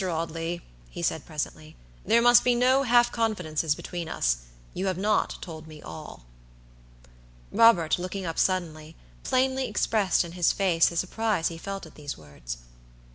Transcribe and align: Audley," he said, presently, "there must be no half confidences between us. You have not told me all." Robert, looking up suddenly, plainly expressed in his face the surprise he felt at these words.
Audley," 0.03 0.63
he 0.89 1.03
said, 1.03 1.27
presently, 1.27 1.75
"there 2.03 2.23
must 2.23 2.43
be 2.43 2.55
no 2.55 2.81
half 2.81 3.11
confidences 3.11 3.75
between 3.75 4.09
us. 4.09 4.37
You 4.73 4.87
have 4.87 4.97
not 4.97 5.37
told 5.41 5.67
me 5.67 5.79
all." 5.79 6.25
Robert, 7.51 7.99
looking 7.99 8.25
up 8.25 8.39
suddenly, 8.39 8.95
plainly 9.23 9.67
expressed 9.67 10.25
in 10.25 10.31
his 10.31 10.51
face 10.53 10.89
the 10.89 10.97
surprise 10.97 11.49
he 11.49 11.57
felt 11.59 11.85
at 11.85 11.93
these 11.93 12.17
words. 12.17 12.57